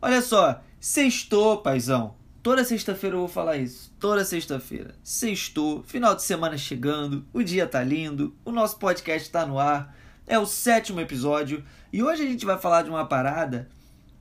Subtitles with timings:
[0.00, 2.14] Olha só, sextou, paizão.
[2.40, 3.92] Toda sexta-feira eu vou falar isso.
[3.98, 4.94] Toda sexta-feira.
[5.02, 9.96] Sextou, final de semana chegando, o dia tá lindo, o nosso podcast tá no ar.
[10.24, 13.68] É o sétimo episódio e hoje a gente vai falar de uma parada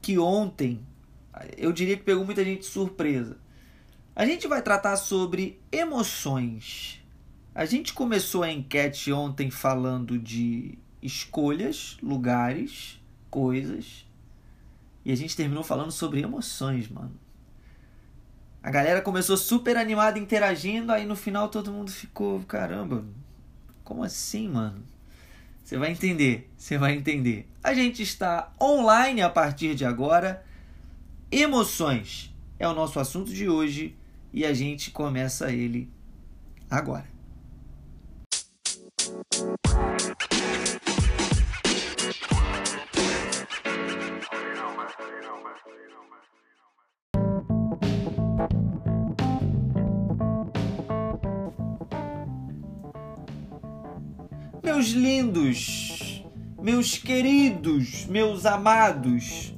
[0.01, 0.83] que ontem
[1.57, 3.37] eu diria que pegou muita gente surpresa.
[4.15, 7.03] A gente vai tratar sobre emoções.
[7.53, 12.99] A gente começou a enquete ontem falando de escolhas, lugares,
[13.29, 14.06] coisas.
[15.07, 17.17] E a gente terminou falando sobre emoções, mano.
[18.61, 23.05] A galera começou super animada interagindo, aí no final todo mundo ficou, caramba,
[23.85, 24.83] como assim, mano?
[25.63, 27.47] Você vai entender, você vai entender.
[27.63, 30.43] A gente está online a partir de agora.
[31.31, 33.95] Emoções é o nosso assunto de hoje
[34.33, 35.89] e a gente começa ele
[36.69, 37.07] agora.
[54.77, 56.23] Meus lindos,
[56.61, 59.55] meus queridos, meus amados,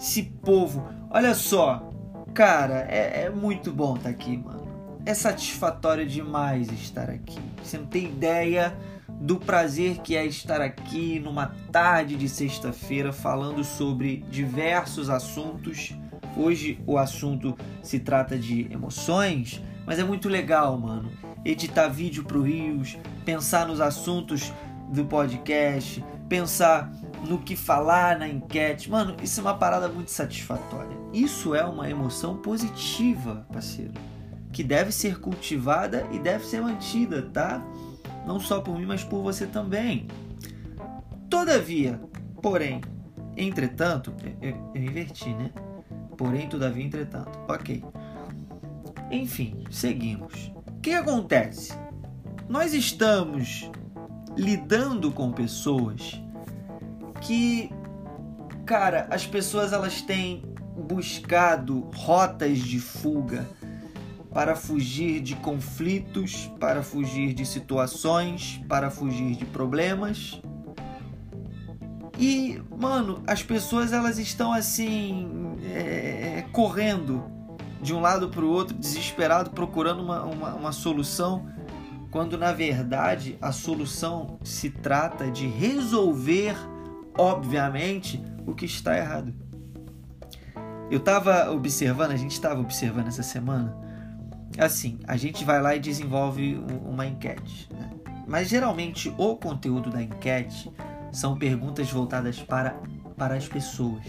[0.00, 1.92] esse povo, olha só,
[2.32, 4.64] cara, é, é muito bom estar tá aqui, mano.
[5.04, 7.40] É satisfatório demais estar aqui.
[7.64, 13.64] Você não tem ideia do prazer que é estar aqui numa tarde de sexta-feira falando
[13.64, 15.96] sobre diversos assuntos.
[16.36, 21.10] Hoje o assunto se trata de emoções, mas é muito legal, mano.
[21.44, 24.50] Editar vídeo pro Rios, pensar nos assuntos
[24.88, 26.90] do podcast, pensar
[27.28, 28.90] no que falar na enquete.
[28.90, 30.96] Mano, isso é uma parada muito satisfatória.
[31.12, 33.92] Isso é uma emoção positiva, parceiro,
[34.52, 37.62] que deve ser cultivada e deve ser mantida, tá?
[38.26, 40.08] Não só por mim, mas por você também.
[41.28, 42.00] Todavia,
[42.40, 42.80] porém,
[43.36, 45.50] entretanto, eu, eu inverti, né?
[46.16, 47.38] Porém, todavia, entretanto.
[47.46, 47.84] Ok.
[49.10, 50.53] Enfim, seguimos.
[50.84, 51.72] Que acontece?
[52.46, 53.70] Nós estamos
[54.36, 56.20] lidando com pessoas
[57.22, 57.70] que,
[58.66, 60.42] cara, as pessoas elas têm
[60.76, 63.48] buscado rotas de fuga
[64.30, 70.38] para fugir de conflitos, para fugir de situações, para fugir de problemas.
[72.18, 77.33] E, mano, as pessoas elas estão assim, é, correndo
[77.84, 81.46] de um lado para o outro, desesperado, procurando uma, uma, uma solução,
[82.10, 86.56] quando na verdade a solução se trata de resolver,
[87.16, 89.34] obviamente, o que está errado.
[90.90, 93.76] Eu estava observando, a gente estava observando essa semana,
[94.58, 97.90] assim, a gente vai lá e desenvolve uma enquete, né?
[98.26, 100.72] mas geralmente o conteúdo da enquete
[101.12, 102.80] são perguntas voltadas para,
[103.14, 104.02] para as pessoas.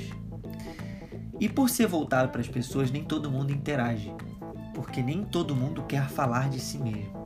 [1.39, 4.13] E por ser voltado para as pessoas, nem todo mundo interage,
[4.73, 7.25] porque nem todo mundo quer falar de si mesmo.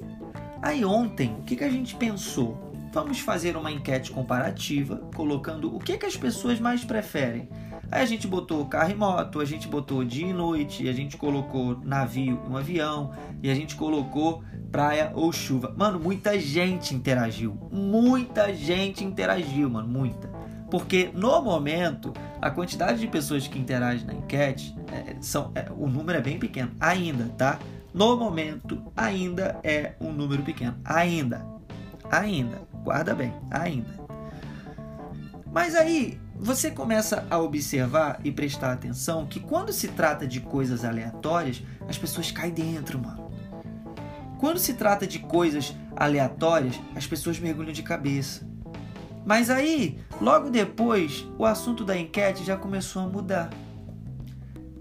[0.62, 2.70] Aí ontem, o que, que a gente pensou?
[2.92, 7.48] Vamos fazer uma enquete comparativa, colocando o que, que as pessoas mais preferem.
[7.92, 11.18] Aí a gente botou carro e moto, a gente botou dia e noite, a gente
[11.18, 15.74] colocou navio e um avião, e a gente colocou praia ou chuva.
[15.76, 17.58] Mano, muita gente interagiu.
[17.72, 20.29] Muita gente interagiu, mano, muita.
[20.70, 25.88] Porque no momento, a quantidade de pessoas que interagem na enquete, é, são, é, o
[25.88, 26.72] número é bem pequeno.
[26.80, 27.60] Ainda, tá?
[27.94, 30.78] No momento, ainda é um número pequeno.
[30.86, 31.46] Ainda.
[32.12, 32.62] Ainda.
[32.84, 33.34] Guarda bem.
[33.50, 34.00] Ainda.
[35.52, 40.86] Mas aí, você começa a observar e prestar atenção que quando se trata de coisas
[40.86, 43.30] aleatórias, as pessoas caem dentro, mano.
[44.40, 48.49] Quando se trata de coisas aleatórias, as pessoas mergulham de cabeça.
[49.26, 53.50] Mas aí, logo depois, o assunto da enquete já começou a mudar.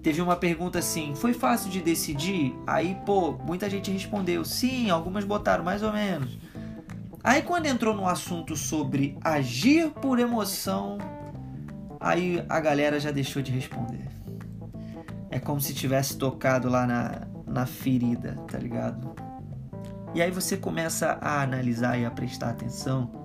[0.02, 2.54] Teve uma pergunta assim: foi fácil de decidir?
[2.66, 6.38] Aí, pô, muita gente respondeu: sim, algumas botaram mais ou menos.
[7.22, 10.98] Aí, quando entrou no assunto sobre agir por emoção,
[12.00, 14.06] aí a galera já deixou de responder.
[15.30, 19.14] É como se tivesse tocado lá na, na ferida, tá ligado?
[20.14, 23.17] E aí você começa a analisar e a prestar atenção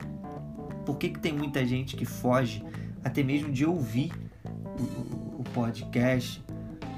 [0.85, 2.63] por que, que tem muita gente que foge
[3.03, 4.11] até mesmo de ouvir
[4.45, 6.43] o, o podcast?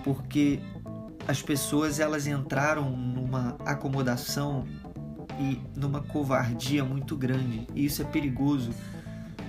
[0.03, 0.59] Porque
[1.27, 4.65] as pessoas elas entraram numa acomodação
[5.39, 7.67] e numa covardia muito grande.
[7.73, 8.71] E isso é perigoso,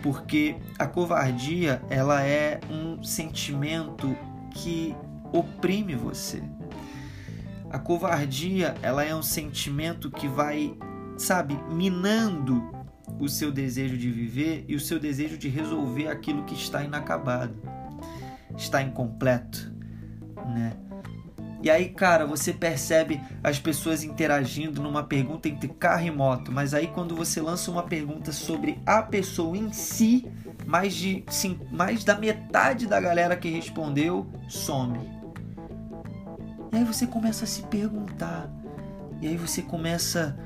[0.02, 4.16] porque a covardia ela é um sentimento
[4.52, 4.94] que
[5.32, 6.42] oprime você.
[7.70, 10.76] A covardia ela é um sentimento que vai,
[11.18, 12.75] sabe, minando
[13.18, 17.54] o seu desejo de viver e o seu desejo de resolver aquilo que está inacabado.
[18.56, 19.72] está incompleto,
[20.54, 20.72] né?
[21.62, 26.74] E aí, cara, você percebe as pessoas interagindo numa pergunta entre carro e moto, mas
[26.74, 30.30] aí quando você lança uma pergunta sobre a pessoa em si,
[30.64, 34.98] mais de sim, mais da metade da galera que respondeu some.
[36.72, 38.50] E aí você começa a se perguntar.
[39.20, 40.38] E aí você começa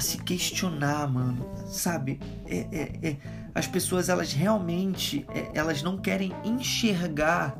[0.00, 1.46] se questionar, mano.
[1.66, 2.20] Sabe?
[2.46, 3.16] É, é, é.
[3.54, 7.56] As pessoas, elas realmente, é, elas não querem enxergar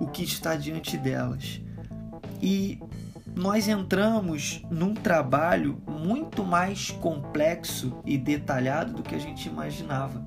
[0.00, 1.60] o que está diante delas.
[2.42, 2.80] E
[3.34, 10.26] nós entramos num trabalho muito mais complexo e detalhado do que a gente imaginava.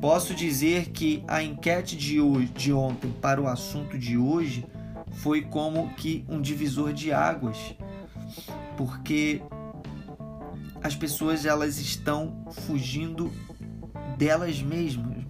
[0.00, 4.64] Posso dizer que a enquete de, hoje, de ontem para o assunto de hoje
[5.12, 7.74] foi como que um divisor de águas,
[8.76, 9.42] porque
[10.82, 13.30] as pessoas elas estão fugindo
[14.16, 15.24] delas mesmas.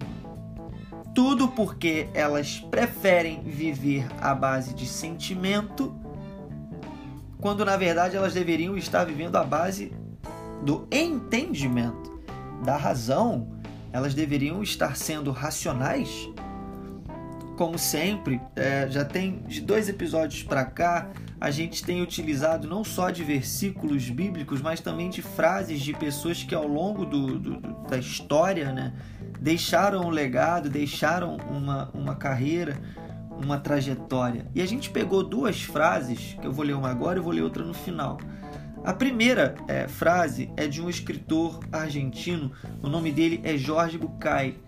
[1.13, 5.93] Tudo porque elas preferem viver à base de sentimento,
[7.39, 9.93] quando na verdade elas deveriam estar vivendo à base
[10.63, 12.21] do entendimento,
[12.63, 13.59] da razão.
[13.91, 16.29] Elas deveriam estar sendo racionais.
[17.57, 21.09] Como sempre, é, já tem de dois episódios para cá,
[21.41, 26.43] a gente tem utilizado não só de versículos bíblicos, mas também de frases de pessoas
[26.43, 27.59] que ao longo do, do,
[27.89, 28.93] da história, né,
[29.39, 32.79] deixaram um legado, deixaram uma, uma carreira,
[33.31, 34.45] uma trajetória.
[34.53, 37.41] E a gente pegou duas frases, que eu vou ler uma agora e vou ler
[37.41, 38.19] outra no final.
[38.85, 42.51] A primeira é, frase é de um escritor argentino,
[42.83, 44.59] o nome dele é Jorge Bucay,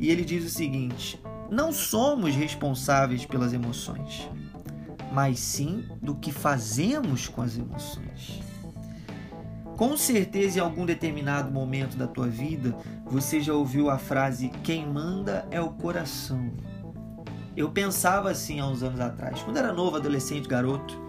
[0.00, 4.28] e ele diz o seguinte: Não somos responsáveis pelas emoções,
[5.14, 8.42] mas sim do que fazemos com as emoções.
[9.76, 12.76] Com certeza, em algum determinado momento da tua vida,
[13.06, 16.52] você já ouviu a frase: quem manda é o coração.
[17.56, 21.00] Eu pensava assim há uns anos atrás, quando era novo, adolescente, garoto,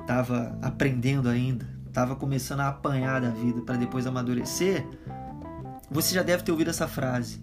[0.00, 4.84] estava aprendendo ainda, estava começando a apanhar da vida para depois amadurecer.
[5.88, 7.40] Você já deve ter ouvido essa frase.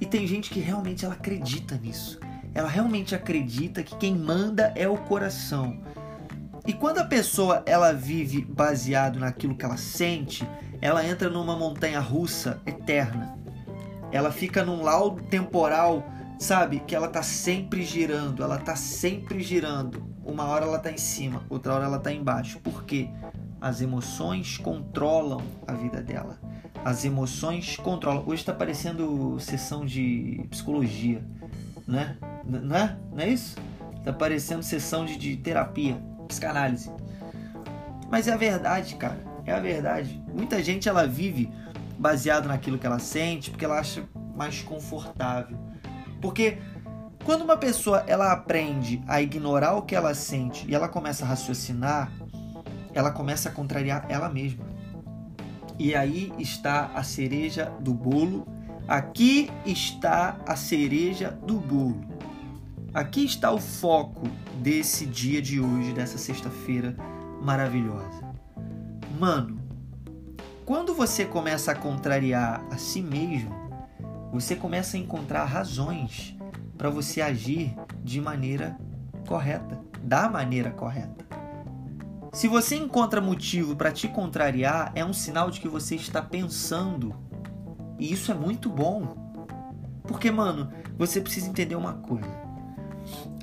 [0.00, 2.20] E tem gente que realmente ela acredita nisso.
[2.58, 5.78] Ela realmente acredita que quem manda é o coração.
[6.66, 10.44] E quando a pessoa ela vive baseado naquilo que ela sente,
[10.80, 13.38] ela entra numa montanha russa eterna.
[14.10, 16.02] Ela fica num laudo temporal,
[16.36, 16.80] sabe?
[16.80, 20.02] Que ela tá sempre girando, ela tá sempre girando.
[20.24, 22.58] Uma hora ela tá em cima, outra hora ela tá embaixo.
[22.58, 23.08] Por quê?
[23.60, 26.40] As emoções controlam a vida dela.
[26.84, 28.24] As emoções controlam.
[28.26, 31.24] Hoje está parecendo sessão de psicologia,
[31.86, 32.18] né?
[32.48, 32.96] Não é?
[33.12, 33.56] Não é isso?
[33.96, 36.90] Está parecendo sessão de, de terapia psicanálise.
[38.10, 39.18] Mas é a verdade, cara.
[39.44, 40.22] É a verdade.
[40.32, 41.52] Muita gente ela vive
[41.98, 44.04] baseado naquilo que ela sente, porque ela acha
[44.34, 45.58] mais confortável.
[46.20, 46.58] Porque
[47.24, 51.28] quando uma pessoa ela aprende a ignorar o que ela sente e ela começa a
[51.28, 52.10] raciocinar,
[52.94, 54.66] ela começa a contrariar ela mesma.
[55.78, 58.46] E aí está a cereja do bolo.
[58.86, 62.07] Aqui está a cereja do bolo.
[62.94, 64.22] Aqui está o foco
[64.62, 66.96] desse dia de hoje, dessa sexta-feira
[67.42, 68.26] maravilhosa.
[69.20, 69.60] Mano,
[70.64, 73.54] quando você começa a contrariar a si mesmo,
[74.32, 76.34] você começa a encontrar razões
[76.78, 78.78] para você agir de maneira
[79.26, 81.26] correta, da maneira correta.
[82.32, 87.14] Se você encontra motivo para te contrariar, é um sinal de que você está pensando.
[87.98, 89.14] E isso é muito bom.
[90.04, 92.47] Porque, mano, você precisa entender uma coisa.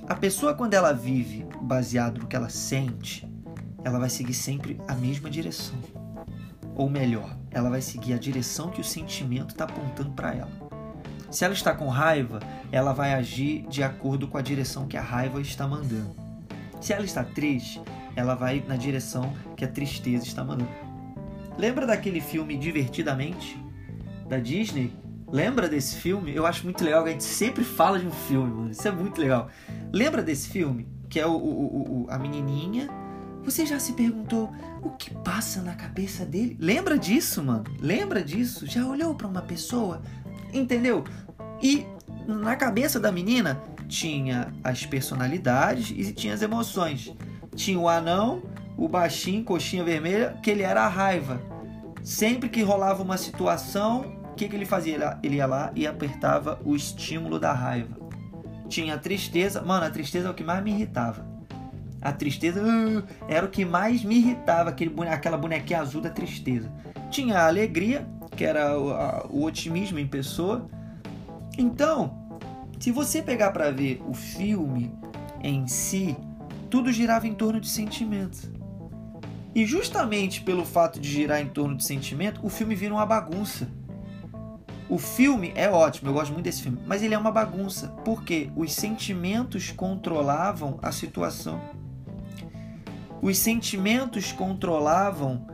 [0.08, 3.28] A pessoa, quando ela vive baseado no que ela sente,
[3.84, 5.76] ela vai seguir sempre a mesma direção.
[6.76, 10.52] Ou melhor, ela vai seguir a direção que o sentimento está apontando para ela.
[11.32, 12.40] Se ela está com raiva,
[12.72, 16.16] ela vai agir de acordo com a direção que a raiva está mandando.
[16.80, 17.82] Se ela está triste,
[18.16, 20.70] ela vai na direção que a tristeza está mandando.
[21.58, 23.58] Lembra daquele filme Divertidamente?
[24.28, 24.94] Da Disney?
[25.36, 26.34] Lembra desse filme?
[26.34, 28.72] Eu acho muito legal a gente sempre fala de um filme, mano.
[28.72, 29.50] Isso é muito legal.
[29.92, 30.88] Lembra desse filme?
[31.10, 32.88] Que é o, o, o, a menininha.
[33.44, 34.50] Você já se perguntou
[34.82, 36.56] o que passa na cabeça dele?
[36.58, 37.66] Lembra disso, mano?
[37.82, 38.66] Lembra disso?
[38.66, 40.02] Já olhou para uma pessoa?
[40.54, 41.04] Entendeu?
[41.62, 41.86] E
[42.26, 47.14] na cabeça da menina tinha as personalidades e tinha as emoções.
[47.54, 48.42] Tinha o anão,
[48.78, 51.42] o baixinho, coxinha vermelha, que ele era a raiva.
[52.02, 55.18] Sempre que rolava uma situação, que, que ele fazia?
[55.24, 57.98] Ele ia lá e apertava o estímulo da raiva.
[58.68, 61.26] Tinha tristeza, mano, a tristeza é o que mais me irritava.
[62.02, 66.72] A tristeza uh, era o que mais me irritava, aquele, aquela bonequinha azul da tristeza.
[67.10, 70.68] Tinha a alegria, que era o, a, o otimismo em pessoa.
[71.58, 72.24] Então,
[72.80, 74.92] Se você pegar para ver o filme
[75.42, 76.16] em si,
[76.70, 78.54] tudo girava em torno de sentimento.
[79.54, 83.68] E justamente pelo fato de girar em torno de sentimento, o filme vira uma bagunça.
[84.88, 88.52] O filme é ótimo, eu gosto muito desse filme, mas ele é uma bagunça, porque
[88.56, 91.60] os sentimentos controlavam a situação.
[93.20, 95.48] Os sentimentos controlavam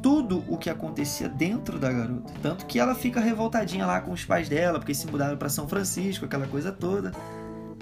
[0.00, 2.32] tudo o que acontecia dentro da garota.
[2.40, 5.68] Tanto que ela fica revoltadinha lá com os pais dela, porque se mudaram para São
[5.68, 7.12] Francisco, aquela coisa toda,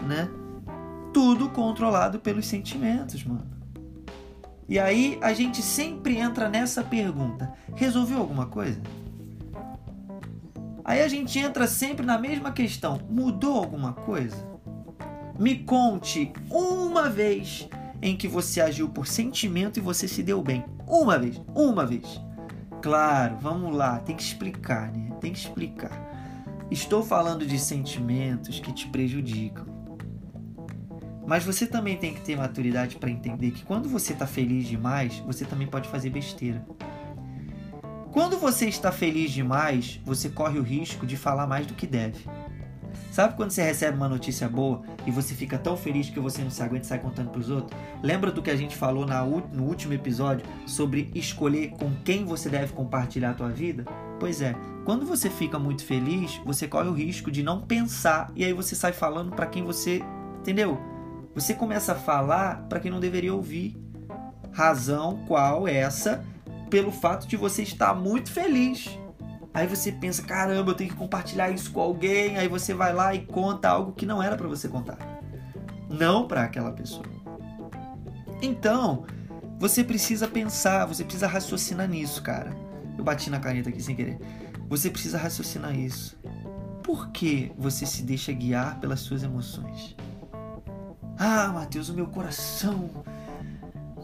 [0.03, 0.29] né?
[1.13, 3.47] Tudo controlado pelos sentimentos, mano.
[4.69, 8.81] E aí a gente sempre entra nessa pergunta: resolveu alguma coisa?
[10.87, 14.37] Aí a gente entra sempre na mesma questão: mudou alguma coisa?
[15.37, 17.69] Me conte uma vez
[18.01, 20.65] em que você agiu por sentimento e você se deu bem.
[20.87, 22.21] Uma vez, uma vez.
[22.81, 25.11] Claro, vamos lá, tem que explicar, né?
[25.21, 25.91] Tem que explicar.
[26.71, 29.67] Estou falando de sentimentos que te prejudicam.
[31.27, 35.19] Mas você também tem que ter maturidade para entender que quando você está feliz demais,
[35.27, 36.65] você também pode fazer besteira.
[38.17, 42.25] Quando você está feliz demais, você corre o risco de falar mais do que deve.
[43.13, 46.49] Sabe quando você recebe uma notícia boa e você fica tão feliz que você não
[46.49, 47.79] se aguenta e sai contando para os outros?
[48.03, 49.07] Lembra do que a gente falou
[49.53, 53.85] no último episódio sobre escolher com quem você deve compartilhar a tua vida?
[54.19, 54.57] Pois é,
[54.87, 58.75] quando você fica muito feliz, você corre o risco de não pensar e aí você
[58.75, 60.03] sai falando para quem você,
[60.41, 60.81] entendeu?
[61.35, 63.77] Você começa a falar para quem não deveria ouvir.
[64.53, 66.25] Razão qual essa
[66.71, 68.99] pelo fato de você estar muito feliz.
[69.53, 72.37] Aí você pensa, caramba, eu tenho que compartilhar isso com alguém.
[72.37, 74.99] Aí você vai lá e conta algo que não era para você contar.
[75.89, 77.07] Não para aquela pessoa.
[78.43, 79.07] Então,
[79.59, 82.51] você precisa pensar, você precisa raciocinar nisso, cara.
[82.99, 84.19] Eu bati na caneta aqui sem querer.
[84.69, 86.19] Você precisa raciocinar isso.
[86.83, 89.97] Por que você se deixa guiar pelas suas emoções?
[91.19, 92.91] Ah, Mateus, o meu coração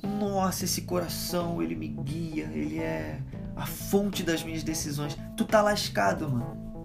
[0.03, 3.21] nossa, esse coração, ele me guia, ele é
[3.55, 5.17] a fonte das minhas decisões.
[5.37, 6.85] Tu tá lascado, mano.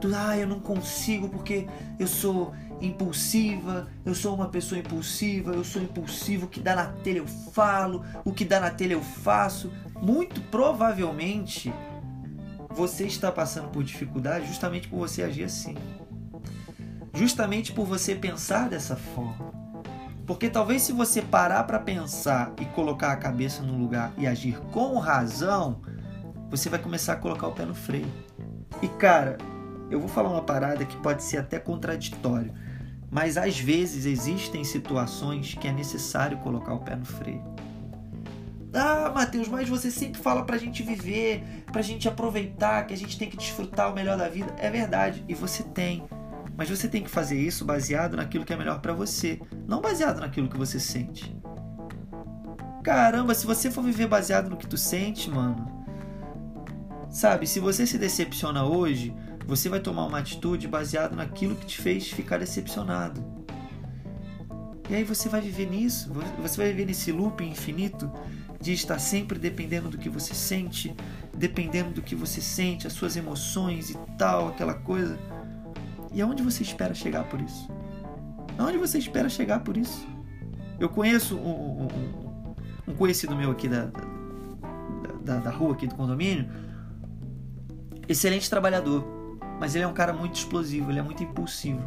[0.00, 1.66] Tu, ah, eu não consigo porque
[1.98, 6.86] eu sou impulsiva, eu sou uma pessoa impulsiva, eu sou impulsivo, o que dá na
[6.86, 9.72] telha eu falo, o que dá na telha eu faço.
[10.00, 11.72] Muito provavelmente
[12.70, 15.74] você está passando por dificuldade justamente por você agir assim.
[17.14, 19.55] Justamente por você pensar dessa forma.
[20.26, 24.58] Porque talvez se você parar para pensar e colocar a cabeça no lugar e agir
[24.72, 25.80] com razão,
[26.50, 28.12] você vai começar a colocar o pé no freio.
[28.82, 29.38] E cara,
[29.88, 32.52] eu vou falar uma parada que pode ser até contraditório,
[33.10, 37.42] mas às vezes existem situações que é necessário colocar o pé no freio.
[38.74, 43.16] Ah, Mateus, mas você sempre fala pra gente viver, pra gente aproveitar, que a gente
[43.16, 44.54] tem que desfrutar o melhor da vida.
[44.58, 46.04] É verdade, e você tem.
[46.56, 50.20] Mas você tem que fazer isso baseado naquilo que é melhor para você, não baseado
[50.20, 51.36] naquilo que você sente.
[52.82, 55.84] Caramba, se você for viver baseado no que tu sente, mano.
[57.10, 59.14] Sabe, se você se decepciona hoje,
[59.46, 63.24] você vai tomar uma atitude baseada naquilo que te fez ficar decepcionado.
[64.88, 68.10] E aí você vai viver nisso, você vai viver nesse loop infinito
[68.60, 70.94] de estar sempre dependendo do que você sente,
[71.36, 75.18] dependendo do que você sente, as suas emoções e tal, aquela coisa.
[76.12, 77.68] E aonde você espera chegar por isso?
[78.58, 80.06] Aonde você espera chegar por isso?
[80.78, 81.88] Eu conheço um, um,
[82.88, 83.90] um conhecido meu aqui da,
[85.22, 86.48] da, da rua, aqui do condomínio,
[88.08, 89.04] excelente trabalhador,
[89.58, 91.82] mas ele é um cara muito explosivo, ele é muito impulsivo.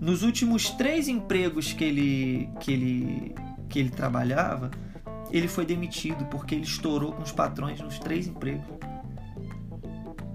[0.00, 3.34] Nos últimos três empregos que ele, que ele,
[3.68, 4.70] que ele trabalhava,
[5.30, 8.66] ele foi demitido porque ele estourou com os patrões nos três empregos.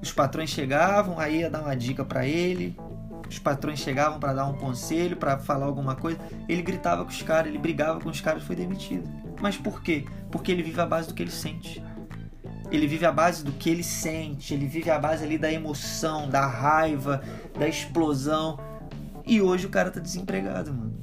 [0.05, 2.77] Os patrões chegavam, aí ia dar uma dica para ele,
[3.27, 7.23] os patrões chegavam para dar um conselho, para falar alguma coisa, ele gritava com os
[7.23, 9.09] caras, ele brigava com os caras foi demitido.
[9.41, 10.05] Mas por quê?
[10.29, 11.83] Porque ele vive à base do que ele sente.
[12.71, 16.29] Ele vive à base do que ele sente, ele vive à base ali da emoção,
[16.29, 17.23] da raiva,
[17.57, 18.59] da explosão.
[19.25, 20.93] E hoje o cara tá desempregado, mano.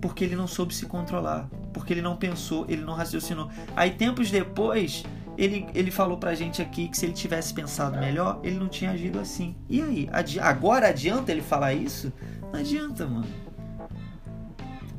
[0.00, 3.50] Porque ele não soube se controlar, porque ele não pensou, ele não raciocinou.
[3.76, 5.04] Aí tempos depois,
[5.40, 8.90] ele, ele falou pra gente aqui que se ele tivesse pensado melhor, ele não tinha
[8.90, 9.56] agido assim.
[9.70, 10.08] E aí?
[10.12, 12.12] Adi agora adianta ele falar isso?
[12.52, 13.26] Não adianta, mano.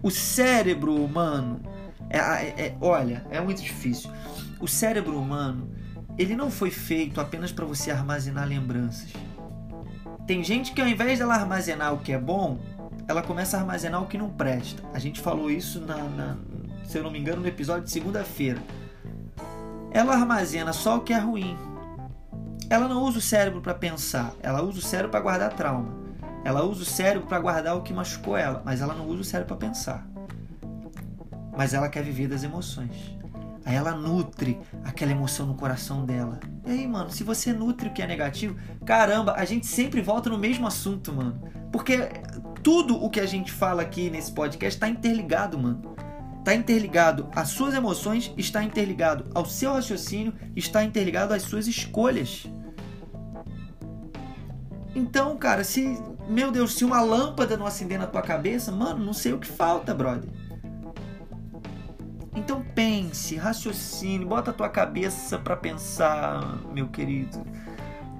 [0.01, 1.61] O cérebro humano.
[2.09, 4.09] É, é, é, olha, é muito difícil.
[4.59, 5.69] O cérebro humano,
[6.17, 9.13] ele não foi feito apenas para você armazenar lembranças.
[10.25, 12.59] Tem gente que ao invés dela armazenar o que é bom,
[13.07, 14.81] ela começa a armazenar o que não presta.
[14.91, 16.37] A gente falou isso na, na
[16.83, 18.59] se eu não me engano, no episódio de segunda-feira
[19.91, 21.57] ela armazena só o que é ruim.
[22.69, 25.99] Ela não usa o cérebro para pensar, ela usa o cérebro para guardar trauma.
[26.43, 29.25] Ela usa o cérebro para guardar o que machucou ela, mas ela não usa o
[29.25, 30.07] cérebro para pensar.
[31.55, 33.15] Mas ela quer viver das emoções.
[33.65, 36.39] Aí ela nutre aquela emoção no coração dela.
[36.65, 38.55] E aí, mano, se você nutre o que é negativo,
[38.85, 41.39] caramba, a gente sempre volta no mesmo assunto, mano.
[41.71, 42.09] Porque
[42.63, 45.95] tudo o que a gente fala aqui nesse podcast está interligado, mano.
[46.41, 52.47] Está interligado às suas emoções, está interligado ao seu raciocínio, está interligado às suas escolhas.
[54.95, 56.01] Então, cara, se.
[56.27, 59.47] Meu Deus, se uma lâmpada não acender na tua cabeça, mano, não sei o que
[59.47, 60.29] falta, brother.
[62.35, 67.45] Então pense, raciocine, bota a tua cabeça para pensar, meu querido.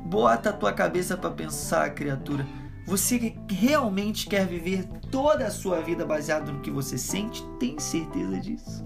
[0.05, 2.45] Bota a tua cabeça para pensar, criatura.
[2.85, 7.43] Você realmente quer viver toda a sua vida baseado no que você sente?
[7.59, 8.85] Tem certeza disso?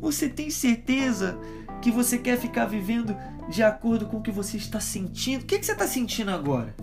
[0.00, 1.38] Você tem certeza
[1.80, 3.16] que você quer ficar vivendo
[3.48, 5.42] de acordo com o que você está sentindo?
[5.42, 6.74] O que, que você está sentindo agora?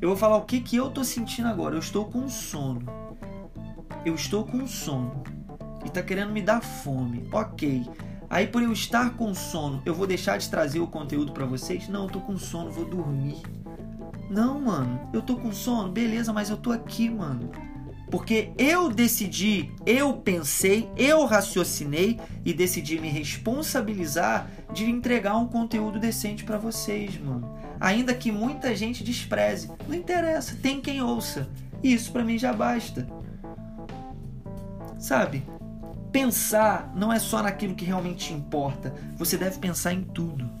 [0.00, 1.74] Eu vou falar o que, que eu estou sentindo agora.
[1.74, 2.82] Eu estou com sono.
[4.04, 5.22] Eu estou com sono
[5.84, 7.28] e está querendo me dar fome.
[7.32, 7.86] Ok.
[8.28, 11.88] Aí por eu estar com sono, eu vou deixar de trazer o conteúdo para vocês?
[11.88, 13.42] Não, eu tô com sono, vou dormir.
[14.30, 17.50] Não, mano, eu tô com sono, beleza, mas eu tô aqui, mano.
[18.08, 25.98] Porque eu decidi, eu pensei, eu raciocinei e decidi me responsabilizar de entregar um conteúdo
[25.98, 27.56] decente para vocês, mano.
[27.80, 31.48] Ainda que muita gente despreze, não interessa, tem quem ouça.
[31.82, 33.08] E isso para mim já basta.
[34.96, 35.44] Sabe?
[36.12, 40.59] Pensar não é só naquilo que realmente importa, você deve pensar em tudo.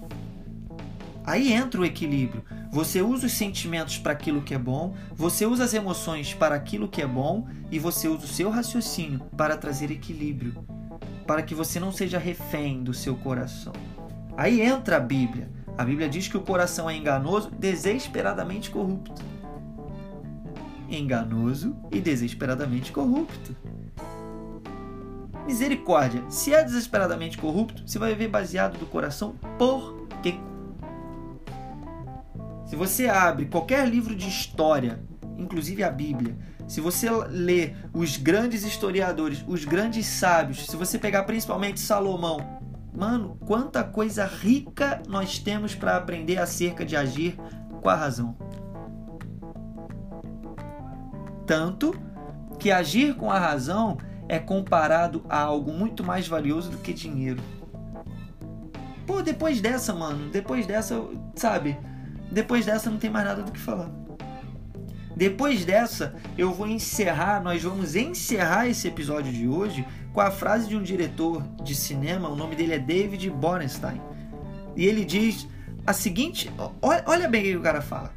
[1.30, 2.42] Aí entra o equilíbrio.
[2.72, 6.88] Você usa os sentimentos para aquilo que é bom, você usa as emoções para aquilo
[6.88, 10.54] que é bom e você usa o seu raciocínio para trazer equilíbrio,
[11.28, 13.72] para que você não seja refém do seu coração.
[14.36, 15.48] Aí entra a Bíblia.
[15.78, 19.22] A Bíblia diz que o coração é enganoso, desesperadamente corrupto.
[20.88, 23.54] Enganoso e desesperadamente corrupto.
[25.46, 30.34] Misericórdia, se é desesperadamente corrupto, você vai viver baseado do coração por quê?
[32.70, 35.02] Se você abre qualquer livro de história,
[35.36, 41.24] inclusive a Bíblia, se você lê os grandes historiadores, os grandes sábios, se você pegar
[41.24, 42.60] principalmente Salomão,
[42.94, 47.36] mano, quanta coisa rica nós temos para aprender acerca de agir
[47.82, 48.36] com a razão.
[51.44, 51.92] Tanto
[52.56, 57.42] que agir com a razão é comparado a algo muito mais valioso do que dinheiro.
[59.04, 61.02] Pô, depois dessa, mano, depois dessa,
[61.34, 61.76] sabe?
[62.30, 63.90] Depois dessa não tem mais nada do que falar.
[65.16, 70.68] Depois dessa, eu vou encerrar, nós vamos encerrar esse episódio de hoje com a frase
[70.68, 74.00] de um diretor de cinema, o nome dele é David Borenstein.
[74.76, 75.46] E ele diz
[75.86, 78.14] a seguinte: olha bem o que o cara fala.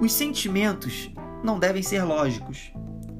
[0.00, 1.10] Os sentimentos
[1.42, 2.72] não devem ser lógicos.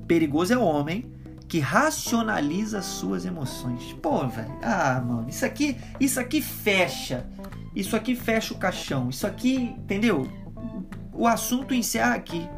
[0.07, 1.12] Perigoso é o homem
[1.46, 3.94] que racionaliza suas emoções.
[4.03, 4.59] Pô, velho.
[4.62, 7.27] Ah, mano, isso aqui, isso aqui fecha.
[7.74, 9.09] Isso aqui fecha o caixão.
[9.09, 10.28] Isso aqui, entendeu?
[11.12, 12.48] O assunto encerra aqui.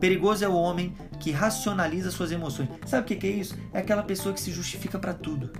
[0.00, 2.68] Perigoso é o homem que racionaliza suas emoções.
[2.86, 3.56] Sabe o que é isso?
[3.72, 5.52] É aquela pessoa que se justifica para tudo.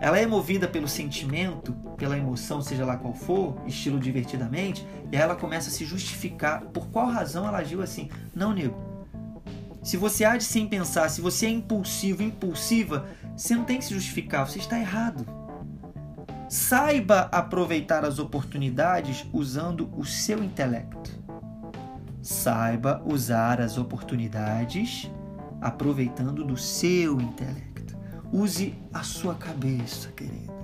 [0.00, 5.22] Ela é movida pelo sentimento, pela emoção, seja lá qual for, estilo divertidamente, e aí
[5.22, 8.10] ela começa a se justificar por qual razão ela agiu assim.
[8.34, 8.76] Não, nego,
[9.82, 13.92] se você age sem pensar, se você é impulsivo, impulsiva, você não tem que se
[13.92, 15.26] justificar, você está errado.
[16.54, 21.10] Saiba aproveitar as oportunidades usando o seu intelecto.
[22.22, 25.10] Saiba usar as oportunidades
[25.60, 27.98] aproveitando do seu intelecto.
[28.32, 30.54] Use a sua cabeça, querida.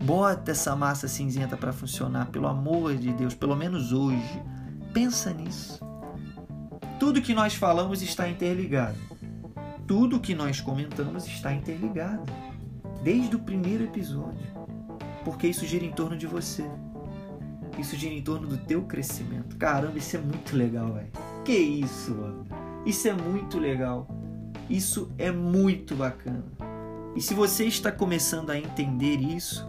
[0.00, 4.40] Bota essa massa cinzenta para funcionar, pelo amor de Deus, pelo menos hoje.
[4.92, 5.80] Pensa nisso.
[7.00, 8.98] Tudo que nós falamos está interligado.
[9.88, 12.32] Tudo que nós comentamos está interligado.
[13.02, 14.55] Desde o primeiro episódio.
[15.26, 16.64] Porque isso gira em torno de você.
[17.76, 19.56] Isso gira em torno do teu crescimento.
[19.56, 21.10] Caramba, isso é muito legal, velho.
[21.44, 22.46] Que isso, mano?
[22.86, 24.06] Isso é muito legal.
[24.70, 26.44] Isso é muito bacana.
[27.16, 29.68] E se você está começando a entender isso,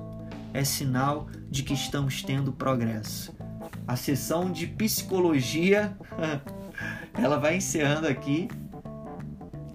[0.54, 3.36] é sinal de que estamos tendo progresso.
[3.88, 5.98] A sessão de psicologia
[7.20, 8.48] ela vai encerrando aqui.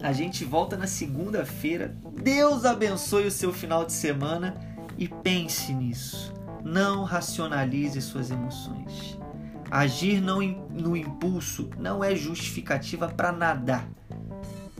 [0.00, 1.96] A gente volta na segunda-feira.
[2.22, 4.70] Deus abençoe o seu final de semana
[5.02, 6.32] e pense nisso.
[6.62, 9.18] Não racionalize suas emoções.
[9.68, 13.82] Agir não no impulso não é justificativa para nada.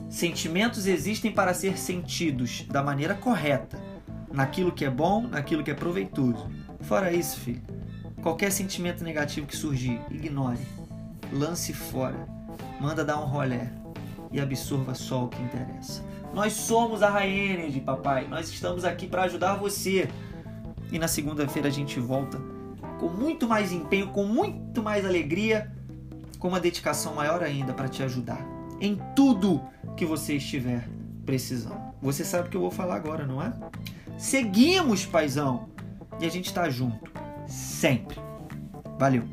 [0.09, 3.77] Sentimentos existem para ser sentidos da maneira correta,
[4.31, 6.49] naquilo que é bom, naquilo que é proveitoso.
[6.79, 7.61] Fora isso, filho,
[8.21, 10.59] qualquer sentimento negativo que surgir, ignore
[11.33, 12.27] lance fora,
[12.79, 13.69] manda dar um rolé
[14.31, 16.01] e absorva só o que interessa.
[16.33, 18.27] Nós somos a High Energy, papai.
[18.27, 20.09] Nós estamos aqui para ajudar você.
[20.91, 22.41] E na segunda-feira a gente volta
[22.99, 25.71] com muito mais empenho, com muito mais alegria,
[26.39, 28.43] com uma dedicação maior ainda para te ajudar
[28.81, 29.61] em tudo
[29.95, 30.87] que você estiver
[31.25, 31.93] precisando.
[32.01, 33.53] Você sabe o que eu vou falar agora, não é?
[34.17, 35.69] Seguimos, paizão,
[36.19, 37.11] e a gente está junto
[37.47, 38.17] sempre.
[38.97, 39.23] Valeu.